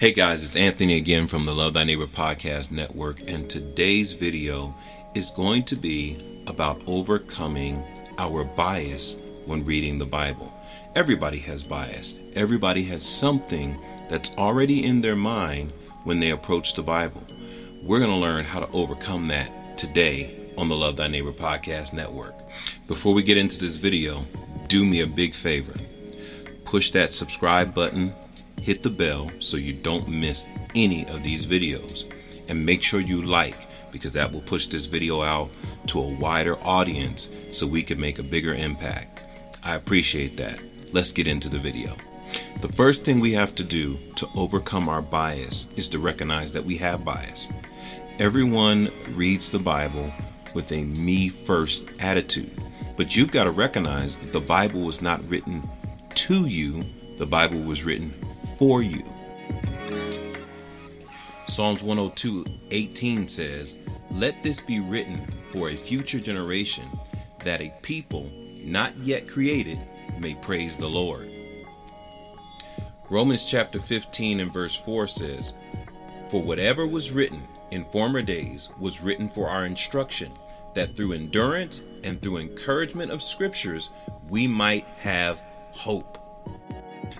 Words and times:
Hey 0.00 0.12
guys, 0.12 0.42
it's 0.42 0.56
Anthony 0.56 0.96
again 0.96 1.26
from 1.26 1.44
the 1.44 1.54
Love 1.54 1.74
Thy 1.74 1.84
Neighbor 1.84 2.06
Podcast 2.06 2.70
Network, 2.70 3.20
and 3.28 3.50
today's 3.50 4.14
video 4.14 4.74
is 5.14 5.30
going 5.32 5.62
to 5.64 5.76
be 5.76 6.42
about 6.46 6.80
overcoming 6.86 7.84
our 8.16 8.44
bias 8.44 9.18
when 9.44 9.62
reading 9.62 9.98
the 9.98 10.06
Bible. 10.06 10.54
Everybody 10.94 11.36
has 11.40 11.62
bias, 11.62 12.18
everybody 12.34 12.82
has 12.84 13.04
something 13.04 13.78
that's 14.08 14.30
already 14.38 14.86
in 14.86 15.02
their 15.02 15.16
mind 15.16 15.70
when 16.04 16.18
they 16.18 16.30
approach 16.30 16.72
the 16.72 16.82
Bible. 16.82 17.22
We're 17.82 17.98
going 17.98 18.10
to 18.10 18.16
learn 18.16 18.46
how 18.46 18.60
to 18.60 18.72
overcome 18.72 19.28
that 19.28 19.76
today 19.76 20.50
on 20.56 20.68
the 20.68 20.76
Love 20.76 20.96
Thy 20.96 21.08
Neighbor 21.08 21.34
Podcast 21.34 21.92
Network. 21.92 22.34
Before 22.86 23.12
we 23.12 23.22
get 23.22 23.36
into 23.36 23.58
this 23.58 23.76
video, 23.76 24.24
do 24.66 24.82
me 24.82 25.02
a 25.02 25.06
big 25.06 25.34
favor 25.34 25.74
push 26.70 26.90
that 26.92 27.12
subscribe 27.12 27.74
button 27.74 28.14
hit 28.62 28.82
the 28.82 28.90
bell 28.90 29.30
so 29.38 29.56
you 29.56 29.72
don't 29.72 30.08
miss 30.08 30.46
any 30.74 31.06
of 31.08 31.22
these 31.22 31.46
videos. 31.46 32.10
And 32.48 32.64
make 32.64 32.82
sure 32.82 33.00
you 33.00 33.22
like 33.22 33.68
because 33.92 34.12
that 34.12 34.30
will 34.30 34.40
push 34.40 34.66
this 34.66 34.86
video 34.86 35.22
out 35.22 35.50
to 35.88 36.00
a 36.00 36.08
wider 36.08 36.58
audience 36.64 37.28
so 37.52 37.66
we 37.66 37.82
can 37.82 38.00
make 38.00 38.18
a 38.18 38.24
bigger 38.24 38.54
impact. 38.54 39.26
I 39.62 39.74
appreciate 39.74 40.36
that. 40.36 40.60
Let's 40.92 41.12
get 41.12 41.26
into 41.26 41.48
the 41.48 41.58
video. 41.58 41.96
The 42.60 42.72
first 42.72 43.04
thing 43.04 43.20
we 43.20 43.32
have 43.32 43.54
to 43.56 43.64
do 43.64 43.98
to 44.16 44.28
overcome 44.36 44.88
our 44.88 45.02
bias 45.02 45.66
is 45.76 45.88
to 45.88 45.98
recognize 45.98 46.52
that 46.52 46.64
we 46.64 46.76
have 46.76 47.04
bias. 47.04 47.48
Everyone 48.18 48.90
reads 49.10 49.50
the 49.50 49.58
Bible 49.58 50.12
with 50.54 50.70
a 50.72 50.82
me 50.82 51.28
first 51.28 51.86
attitude, 52.00 52.50
but 52.96 53.16
you've 53.16 53.32
got 53.32 53.44
to 53.44 53.50
recognize 53.50 54.16
that 54.18 54.32
the 54.32 54.40
Bible 54.40 54.82
was 54.82 55.00
not 55.00 55.26
written 55.28 55.68
to 56.14 56.46
you, 56.46 56.84
the 57.16 57.26
Bible 57.26 57.60
was 57.60 57.84
written 57.84 58.12
for 58.60 58.82
you. 58.82 59.02
Psalms 61.46 61.82
102 61.82 62.44
18 62.70 63.26
says, 63.26 63.74
Let 64.10 64.42
this 64.42 64.60
be 64.60 64.80
written 64.80 65.26
for 65.50 65.70
a 65.70 65.76
future 65.76 66.20
generation, 66.20 66.86
that 67.42 67.62
a 67.62 67.72
people 67.80 68.30
not 68.62 68.94
yet 68.98 69.26
created 69.26 69.80
may 70.18 70.34
praise 70.34 70.76
the 70.76 70.86
Lord. 70.86 71.30
Romans 73.08 73.46
chapter 73.46 73.80
15 73.80 74.40
and 74.40 74.52
verse 74.52 74.76
4 74.76 75.08
says, 75.08 75.54
For 76.30 76.42
whatever 76.42 76.86
was 76.86 77.12
written 77.12 77.42
in 77.70 77.86
former 77.86 78.20
days 78.20 78.68
was 78.78 79.00
written 79.00 79.30
for 79.30 79.48
our 79.48 79.64
instruction, 79.64 80.32
that 80.74 80.94
through 80.94 81.14
endurance 81.14 81.80
and 82.04 82.20
through 82.20 82.36
encouragement 82.36 83.10
of 83.10 83.22
scriptures 83.22 83.88
we 84.28 84.46
might 84.46 84.84
have 84.98 85.40
hope. 85.72 86.19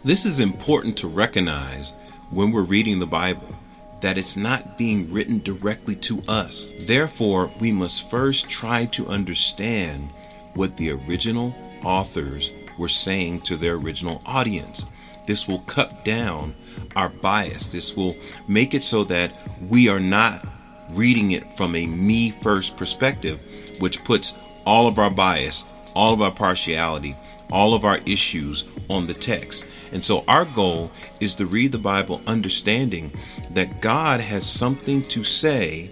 This 0.04 0.24
is 0.24 0.40
important 0.40 0.96
to 0.98 1.08
recognize 1.08 1.92
when 2.30 2.52
we're 2.52 2.62
reading 2.62 2.98
the 2.98 3.06
Bible 3.06 3.54
that 4.00 4.16
it's 4.16 4.36
not 4.36 4.78
being 4.78 5.12
written 5.12 5.40
directly 5.40 5.94
to 5.96 6.22
us. 6.26 6.72
Therefore, 6.80 7.52
we 7.60 7.70
must 7.70 8.08
first 8.10 8.48
try 8.48 8.86
to 8.86 9.06
understand 9.08 10.10
what 10.54 10.76
the 10.76 10.90
original 10.90 11.54
authors 11.84 12.50
were 12.78 12.88
saying 12.88 13.42
to 13.42 13.56
their 13.56 13.74
original 13.74 14.22
audience. 14.24 14.86
This 15.26 15.46
will 15.46 15.60
cut 15.60 16.04
down 16.04 16.54
our 16.96 17.10
bias. 17.10 17.68
This 17.68 17.94
will 17.94 18.16
make 18.48 18.72
it 18.74 18.82
so 18.82 19.04
that 19.04 19.36
we 19.68 19.88
are 19.88 20.00
not 20.00 20.46
reading 20.90 21.32
it 21.32 21.56
from 21.56 21.76
a 21.76 21.86
me 21.86 22.30
first 22.30 22.76
perspective, 22.76 23.38
which 23.80 24.02
puts 24.04 24.34
all 24.64 24.86
of 24.86 24.98
our 24.98 25.10
bias, 25.10 25.66
all 25.94 26.14
of 26.14 26.22
our 26.22 26.32
partiality, 26.32 27.14
all 27.50 27.74
of 27.74 27.84
our 27.84 27.98
issues 28.06 28.64
on 28.88 29.06
the 29.06 29.14
text. 29.14 29.64
And 29.92 30.04
so 30.04 30.24
our 30.28 30.44
goal 30.44 30.90
is 31.20 31.34
to 31.36 31.46
read 31.46 31.72
the 31.72 31.78
Bible 31.78 32.20
understanding 32.26 33.12
that 33.50 33.80
God 33.80 34.20
has 34.20 34.46
something 34.46 35.02
to 35.02 35.24
say 35.24 35.90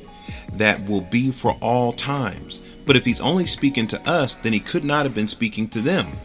that 0.52 0.86
will 0.86 1.00
be 1.00 1.30
for 1.30 1.52
all 1.60 1.92
times. 1.92 2.62
But 2.86 2.96
if 2.96 3.04
he's 3.04 3.20
only 3.20 3.46
speaking 3.46 3.86
to 3.88 4.08
us, 4.08 4.34
then 4.36 4.52
he 4.52 4.60
could 4.60 4.84
not 4.84 5.04
have 5.04 5.14
been 5.14 5.28
speaking 5.28 5.68
to 5.68 5.80
them. 5.80 6.16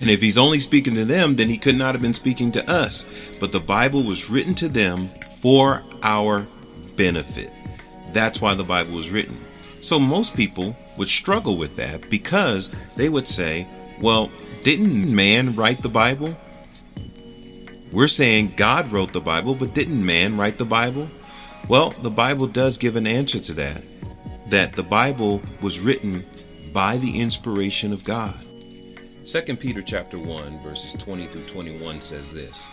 And 0.00 0.10
if 0.10 0.20
he's 0.20 0.38
only 0.38 0.60
speaking 0.60 0.94
to 0.94 1.04
them, 1.04 1.36
then 1.36 1.48
he 1.48 1.56
could 1.56 1.76
not 1.76 1.94
have 1.94 2.02
been 2.02 2.14
speaking 2.14 2.52
to 2.52 2.70
us. 2.70 3.06
But 3.38 3.52
the 3.52 3.60
Bible 3.60 4.02
was 4.02 4.28
written 4.28 4.54
to 4.56 4.68
them 4.68 5.08
for 5.40 5.82
our 6.02 6.46
benefit. 6.96 7.50
That's 8.12 8.40
why 8.40 8.54
the 8.54 8.64
Bible 8.64 8.94
was 8.94 9.10
written. 9.10 9.42
So 9.80 9.98
most 9.98 10.34
people 10.34 10.76
would 10.98 11.08
struggle 11.08 11.56
with 11.56 11.76
that 11.76 12.10
because 12.10 12.70
they 12.96 13.08
would 13.08 13.26
say, 13.26 13.66
well, 14.00 14.30
didn't 14.62 15.14
man 15.14 15.54
write 15.54 15.82
the 15.82 15.88
Bible? 15.88 16.36
We're 17.92 18.08
saying 18.08 18.54
God 18.56 18.92
wrote 18.92 19.12
the 19.12 19.20
Bible, 19.20 19.54
but 19.54 19.74
didn't 19.74 20.04
man 20.04 20.36
write 20.36 20.58
the 20.58 20.64
Bible? 20.64 21.08
Well, 21.68 21.90
the 22.02 22.10
Bible 22.10 22.46
does 22.46 22.78
give 22.78 22.96
an 22.96 23.06
answer 23.06 23.40
to 23.40 23.54
that. 23.54 23.82
That 24.48 24.74
the 24.74 24.82
Bible 24.82 25.40
was 25.60 25.80
written 25.80 26.26
by 26.72 26.98
the 26.98 27.20
inspiration 27.20 27.92
of 27.92 28.04
God. 28.04 28.44
2 29.24 29.56
Peter 29.56 29.82
chapter 29.82 30.18
1 30.18 30.62
verses 30.62 30.92
20 30.94 31.26
through 31.28 31.46
21 31.46 32.00
says 32.00 32.32
this. 32.32 32.68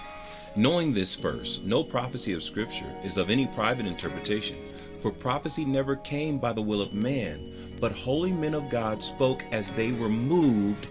Knowing 0.56 0.94
this 0.94 1.14
first, 1.16 1.64
no 1.64 1.84
prophecy 1.84 2.34
of 2.34 2.44
scripture 2.44 2.92
is 3.04 3.18
of 3.18 3.30
any 3.30 3.48
private 3.48 3.86
interpretation, 3.86 4.58
for 5.02 5.12
prophecy 5.12 5.64
never 5.64 5.96
came 5.96 6.40
by 6.40 6.52
the 6.52 6.62
will 6.62 6.82
of 6.82 6.94
man, 6.94 7.54
but 7.80 7.92
holy 7.92 8.32
men 8.32 8.56
of 8.56 8.70
God 8.70 9.04
spoke 9.04 9.46
as 9.52 9.72
they 9.74 9.92
were 9.92 10.10
moved 10.10 10.88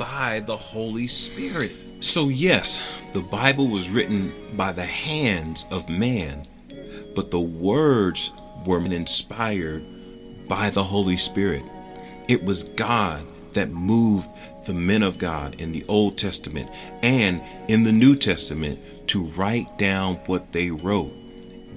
by 0.00 0.40
the 0.46 0.56
Holy 0.56 1.06
Spirit. 1.06 1.76
So, 2.00 2.30
yes, 2.30 2.80
the 3.12 3.20
Bible 3.20 3.68
was 3.68 3.90
written 3.90 4.32
by 4.56 4.72
the 4.72 4.82
hands 4.82 5.66
of 5.70 5.90
man, 5.90 6.46
but 7.14 7.30
the 7.30 7.38
words 7.38 8.32
were 8.64 8.82
inspired 8.82 9.84
by 10.48 10.70
the 10.70 10.82
Holy 10.82 11.18
Spirit. 11.18 11.62
It 12.28 12.42
was 12.42 12.64
God 12.64 13.26
that 13.52 13.72
moved 13.72 14.30
the 14.64 14.72
men 14.72 15.02
of 15.02 15.18
God 15.18 15.60
in 15.60 15.70
the 15.70 15.84
Old 15.86 16.16
Testament 16.16 16.70
and 17.02 17.42
in 17.68 17.82
the 17.82 17.92
New 17.92 18.16
Testament 18.16 18.78
to 19.08 19.26
write 19.32 19.76
down 19.76 20.14
what 20.26 20.52
they 20.52 20.70
wrote 20.70 21.12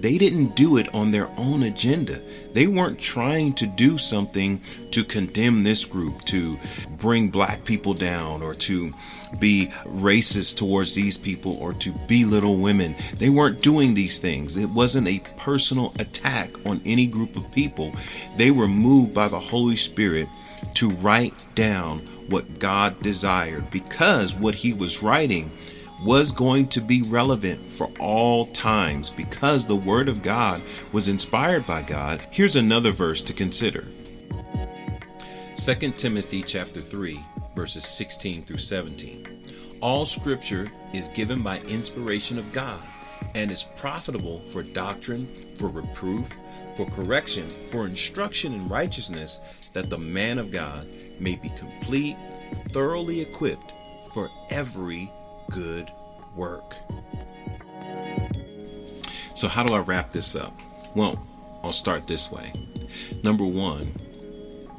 they 0.03 0.17
didn't 0.17 0.53
do 0.53 0.75
it 0.75 0.93
on 0.93 1.11
their 1.11 1.29
own 1.37 1.63
agenda. 1.63 2.21
They 2.51 2.67
weren't 2.67 2.99
trying 2.99 3.53
to 3.53 3.65
do 3.65 3.97
something 3.97 4.61
to 4.91 5.05
condemn 5.05 5.63
this 5.63 5.85
group, 5.85 6.25
to 6.25 6.59
bring 6.97 7.29
black 7.29 7.63
people 7.63 7.93
down, 7.93 8.43
or 8.43 8.53
to 8.53 8.93
be 9.39 9.67
racist 9.85 10.57
towards 10.57 10.93
these 10.93 11.17
people, 11.17 11.53
or 11.53 11.73
to 11.75 11.93
belittle 12.05 12.57
women. 12.57 12.97
They 13.17 13.29
weren't 13.29 13.61
doing 13.61 13.93
these 13.93 14.19
things. 14.19 14.57
It 14.57 14.69
wasn't 14.69 15.07
a 15.07 15.19
personal 15.37 15.93
attack 15.99 16.51
on 16.65 16.81
any 16.83 17.07
group 17.07 17.37
of 17.37 17.49
people. 17.53 17.93
They 18.35 18.51
were 18.51 18.67
moved 18.67 19.13
by 19.13 19.29
the 19.29 19.39
Holy 19.39 19.77
Spirit 19.77 20.27
to 20.73 20.89
write 20.89 21.33
down 21.55 21.99
what 22.27 22.59
God 22.59 23.01
desired 23.01 23.71
because 23.71 24.33
what 24.33 24.53
He 24.53 24.73
was 24.73 25.01
writing 25.01 25.49
was 26.03 26.33
going 26.33 26.67
to 26.67 26.81
be 26.81 27.01
relevant 27.03 27.65
for 27.65 27.89
all 27.99 28.47
times 28.47 29.09
because 29.09 29.65
the 29.65 29.75
Word 29.75 30.09
of 30.09 30.21
God 30.21 30.61
was 30.91 31.07
inspired 31.07 31.65
by 31.65 31.81
God. 31.81 32.25
Here's 32.29 32.57
another 32.57 32.91
verse 32.91 33.21
to 33.21 33.33
consider 33.33 33.87
2 35.55 35.91
Timothy 35.91 36.43
chapter 36.43 36.81
3, 36.81 37.23
verses 37.55 37.85
16 37.85 38.43
through 38.43 38.57
17. 38.57 39.77
All 39.79 40.05
scripture 40.05 40.69
is 40.91 41.07
given 41.09 41.41
by 41.41 41.59
inspiration 41.61 42.37
of 42.37 42.51
God 42.51 42.81
and 43.33 43.49
is 43.49 43.63
profitable 43.77 44.41
for 44.49 44.61
doctrine, 44.61 45.55
for 45.57 45.69
reproof, 45.69 46.27
for 46.75 46.85
correction, 46.89 47.49
for 47.71 47.85
instruction 47.85 48.53
in 48.53 48.67
righteousness, 48.67 49.39
that 49.71 49.89
the 49.89 49.97
man 49.97 50.37
of 50.37 50.51
God 50.51 50.87
may 51.19 51.35
be 51.35 51.49
complete, 51.49 52.17
thoroughly 52.69 53.21
equipped 53.21 53.73
for 54.13 54.29
every 54.49 55.09
good 55.49 55.91
work. 56.35 56.75
So, 59.35 59.47
how 59.47 59.63
do 59.63 59.73
I 59.73 59.79
wrap 59.79 60.09
this 60.09 60.35
up? 60.35 60.53
Well, 60.95 61.25
I'll 61.63 61.73
start 61.73 62.07
this 62.07 62.31
way. 62.31 62.53
Number 63.23 63.45
one, 63.45 63.93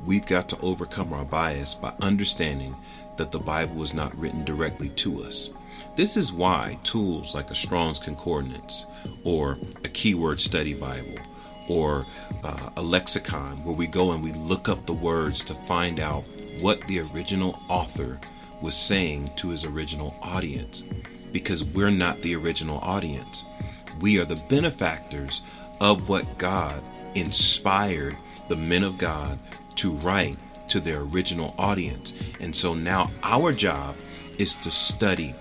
we've 0.05 0.27
got 0.27 0.49
to 0.51 0.61
overcome 0.61 1.13
our 1.13 1.25
bias 1.25 1.75
by 1.75 1.93
understanding 2.01 2.77
that 3.17 3.31
the 3.31 3.39
Bible 3.39 3.77
was 3.77 3.95
not 3.95 4.17
written 4.19 4.45
directly 4.45 4.91
to 4.91 5.23
us. 5.25 5.51
This 5.97 6.17
is 6.17 6.33
why 6.33 6.79
tools 6.83 7.35
like 7.35 7.51
a 7.51 7.55
Strong's 7.55 7.99
Concordance 7.99 8.85
or 9.23 9.59
a 9.85 9.89
Keyword 9.89 10.41
Study 10.41 10.75
Bible 10.75 11.19
or 11.69 12.07
uh, 12.43 12.71
a 12.77 12.83
lexicon, 12.83 13.65
where 13.65 13.75
we 13.75 13.87
go 13.87 14.13
and 14.13 14.23
we 14.23 14.33
look 14.33 14.69
up 14.69 14.85
the 14.85 14.93
words 14.93 15.43
to 15.45 15.55
find 15.67 15.99
out 15.99 16.25
what 16.61 16.81
the 16.89 17.01
original 17.01 17.59
author 17.69 18.21
was 18.61 18.75
saying 18.75 19.31
to 19.37 19.49
his 19.49 19.65
original 19.65 20.15
audience 20.23 20.83
because 21.33 21.65
we're 21.65 21.91
not 21.91 22.23
the 22.23 22.35
original 22.37 22.79
audience. 22.79 23.45
We 24.01 24.21
are 24.21 24.25
the 24.25 24.43
benefactors 24.49 25.43
of 25.81 26.09
what 26.09 26.39
God 26.39 26.83
inspired 27.15 28.17
the 28.49 28.57
men 28.57 28.83
of 28.85 28.99
God 28.99 29.39
to 29.77 29.93
write 29.93 30.37
to 30.69 30.81
their 30.81 31.01
original 31.01 31.55
audience. 31.59 32.13
And 32.41 32.55
so 32.55 32.75
now 32.75 33.11
our 33.23 33.53
job 33.53 33.97
is 34.39 34.55
to 34.57 34.71
study 34.71 35.35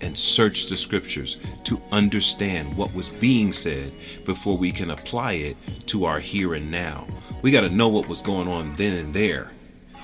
and 0.00 0.16
search 0.16 0.66
the 0.66 0.76
scriptures 0.76 1.36
to 1.64 1.80
understand 1.92 2.74
what 2.76 2.94
was 2.94 3.10
being 3.10 3.52
said 3.52 3.92
before 4.24 4.56
we 4.56 4.72
can 4.72 4.90
apply 4.90 5.32
it 5.34 5.56
to 5.86 6.04
our 6.04 6.18
here 6.18 6.54
and 6.54 6.70
now. 6.70 7.06
We 7.42 7.50
got 7.50 7.62
to 7.62 7.70
know 7.70 7.88
what 7.88 8.08
was 8.08 8.22
going 8.22 8.48
on 8.48 8.74
then 8.76 8.96
and 8.96 9.12
there 9.12 9.50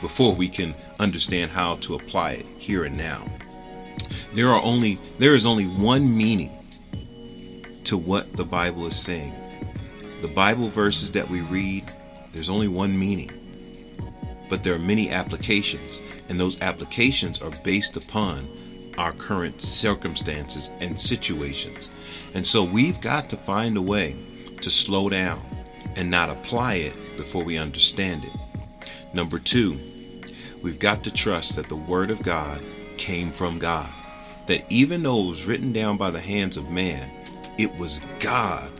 before 0.00 0.34
we 0.34 0.48
can 0.48 0.74
understand 1.00 1.50
how 1.50 1.76
to 1.76 1.94
apply 1.94 2.32
it 2.32 2.46
here 2.58 2.84
and 2.84 2.96
now. 2.96 3.24
There 4.34 4.48
are 4.48 4.62
only 4.62 4.98
there 5.18 5.34
is 5.34 5.46
only 5.46 5.66
one 5.66 6.16
meaning 6.16 6.52
to 7.84 7.96
what 7.96 8.36
the 8.36 8.44
Bible 8.44 8.86
is 8.86 8.96
saying. 8.96 9.34
The 10.22 10.28
Bible 10.28 10.68
verses 10.68 11.10
that 11.12 11.28
we 11.28 11.40
read, 11.40 11.84
there's 12.32 12.50
only 12.50 12.68
one 12.68 12.98
meaning. 12.98 13.30
But 14.48 14.62
there 14.62 14.74
are 14.74 14.78
many 14.78 15.10
applications, 15.10 16.00
and 16.28 16.38
those 16.38 16.60
applications 16.60 17.40
are 17.40 17.50
based 17.62 17.96
upon 17.96 18.48
our 18.98 19.12
current 19.12 19.60
circumstances 19.60 20.70
and 20.80 21.00
situations. 21.00 21.88
And 22.34 22.46
so 22.46 22.64
we've 22.64 23.00
got 23.00 23.28
to 23.30 23.36
find 23.36 23.76
a 23.76 23.82
way 23.82 24.16
to 24.60 24.70
slow 24.70 25.08
down 25.08 25.44
and 25.96 26.10
not 26.10 26.30
apply 26.30 26.74
it 26.74 26.94
before 27.16 27.44
we 27.44 27.58
understand 27.58 28.24
it. 28.24 28.32
Number 29.16 29.38
two, 29.38 29.80
we've 30.60 30.78
got 30.78 31.02
to 31.04 31.10
trust 31.10 31.56
that 31.56 31.70
the 31.70 31.74
Word 31.74 32.10
of 32.10 32.22
God 32.22 32.62
came 32.98 33.32
from 33.32 33.58
God. 33.58 33.88
That 34.46 34.70
even 34.70 35.02
though 35.02 35.22
it 35.22 35.28
was 35.28 35.46
written 35.46 35.72
down 35.72 35.96
by 35.96 36.10
the 36.10 36.20
hands 36.20 36.58
of 36.58 36.68
man, 36.68 37.10
it 37.56 37.74
was 37.78 38.02
God 38.20 38.70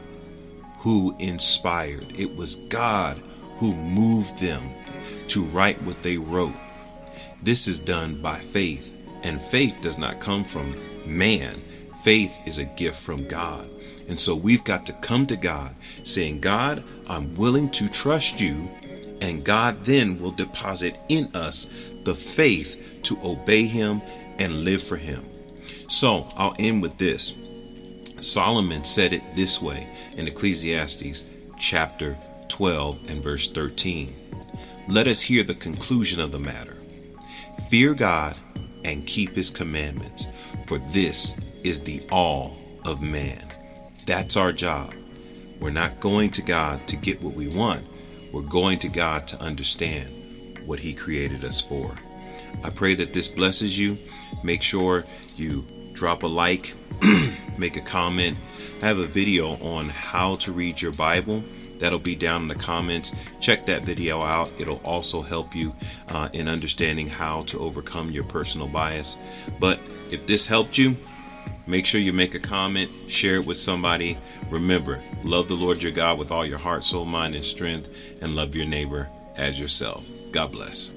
who 0.80 1.16
inspired, 1.18 2.20
it 2.20 2.36
was 2.36 2.56
God 2.68 3.22
who 3.56 3.74
moved 3.74 4.38
them 4.38 4.68
to 5.28 5.42
write 5.42 5.82
what 5.84 6.02
they 6.02 6.18
wrote. 6.18 6.52
This 7.42 7.66
is 7.66 7.78
done 7.78 8.20
by 8.20 8.38
faith, 8.38 8.94
and 9.22 9.40
faith 9.40 9.78
does 9.80 9.96
not 9.96 10.20
come 10.20 10.44
from 10.44 10.76
man. 11.06 11.62
Faith 12.02 12.38
is 12.44 12.58
a 12.58 12.64
gift 12.64 13.00
from 13.00 13.26
God. 13.26 13.70
And 14.06 14.20
so 14.20 14.34
we've 14.34 14.64
got 14.64 14.84
to 14.84 14.92
come 14.92 15.24
to 15.28 15.36
God 15.36 15.74
saying, 16.04 16.40
God, 16.40 16.84
I'm 17.06 17.34
willing 17.36 17.70
to 17.70 17.88
trust 17.88 18.38
you. 18.38 18.68
And 19.20 19.44
God 19.44 19.84
then 19.84 20.20
will 20.20 20.30
deposit 20.30 20.98
in 21.08 21.30
us 21.34 21.66
the 22.04 22.14
faith 22.14 22.76
to 23.02 23.18
obey 23.22 23.64
Him 23.64 24.02
and 24.38 24.64
live 24.64 24.82
for 24.82 24.96
Him. 24.96 25.24
So 25.88 26.28
I'll 26.36 26.54
end 26.58 26.82
with 26.82 26.98
this. 26.98 27.34
Solomon 28.20 28.84
said 28.84 29.12
it 29.12 29.22
this 29.34 29.60
way 29.60 29.86
in 30.16 30.26
Ecclesiastes 30.26 31.24
chapter 31.58 32.16
12 32.48 33.10
and 33.10 33.22
verse 33.22 33.50
13. 33.50 34.14
Let 34.88 35.08
us 35.08 35.20
hear 35.20 35.42
the 35.42 35.54
conclusion 35.54 36.20
of 36.20 36.32
the 36.32 36.38
matter. 36.38 36.76
Fear 37.70 37.94
God 37.94 38.38
and 38.84 39.06
keep 39.06 39.34
his 39.34 39.50
commandments, 39.50 40.26
for 40.66 40.78
this 40.78 41.34
is 41.64 41.80
the 41.80 42.06
all 42.10 42.56
of 42.84 43.02
man. 43.02 43.44
That's 44.06 44.36
our 44.36 44.52
job. 44.52 44.94
We're 45.60 45.70
not 45.70 46.00
going 46.00 46.30
to 46.32 46.42
God 46.42 46.86
to 46.86 46.96
get 46.96 47.20
what 47.22 47.34
we 47.34 47.48
want. 47.48 47.84
We're 48.32 48.42
going 48.42 48.78
to 48.80 48.88
God 48.88 49.26
to 49.28 49.40
understand 49.40 50.60
what 50.64 50.78
he 50.78 50.92
created 50.92 51.44
us 51.44 51.60
for. 51.60 51.96
I 52.62 52.70
pray 52.70 52.94
that 52.94 53.12
this 53.12 53.28
blesses 53.28 53.78
you. 53.78 53.98
Make 54.42 54.62
sure 54.62 55.04
you 55.36 55.64
drop 55.92 56.22
a 56.22 56.26
like, 56.26 56.74
make 57.58 57.76
a 57.76 57.80
comment. 57.80 58.38
I 58.82 58.86
have 58.86 58.98
a 58.98 59.06
video 59.06 59.56
on 59.62 59.88
how 59.88 60.36
to 60.36 60.52
read 60.52 60.80
your 60.80 60.92
Bible. 60.92 61.42
That'll 61.78 61.98
be 61.98 62.14
down 62.14 62.42
in 62.42 62.48
the 62.48 62.54
comments. 62.54 63.12
Check 63.40 63.66
that 63.66 63.82
video 63.82 64.22
out. 64.22 64.50
It'll 64.58 64.80
also 64.84 65.22
help 65.22 65.54
you 65.54 65.74
uh, 66.08 66.28
in 66.32 66.48
understanding 66.48 67.06
how 67.06 67.42
to 67.44 67.58
overcome 67.58 68.10
your 68.10 68.24
personal 68.24 68.66
bias. 68.66 69.16
But 69.60 69.78
if 70.10 70.26
this 70.26 70.46
helped 70.46 70.78
you, 70.78 70.96
make 71.66 71.86
sure 71.86 72.00
you 72.00 72.12
make 72.12 72.34
a 72.34 72.40
comment, 72.40 72.90
share 73.08 73.36
it 73.36 73.46
with 73.46 73.58
somebody. 73.58 74.18
Remember, 74.50 75.02
love 75.24 75.48
the 75.48 75.54
Lord 75.54 75.82
your 75.82 75.92
God 75.92 76.18
with 76.18 76.30
all 76.30 76.46
your 76.46 76.58
heart, 76.58 76.84
soul, 76.84 77.04
mind, 77.04 77.34
and 77.34 77.44
strength, 77.44 77.88
and 78.20 78.34
love 78.34 78.54
your 78.54 78.66
neighbor 78.66 79.08
as 79.36 79.58
yourself. 79.58 80.06
God 80.32 80.52
bless. 80.52 80.90